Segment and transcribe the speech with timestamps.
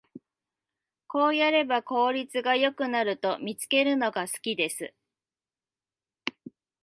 [1.05, 4.95] こうやれば効率が良くなると見つけるのが好きです